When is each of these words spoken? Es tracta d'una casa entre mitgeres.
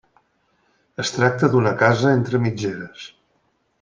Es 1.03 1.11
tracta 1.17 1.49
d'una 1.55 1.75
casa 1.83 2.15
entre 2.21 2.41
mitgeres. 2.47 3.05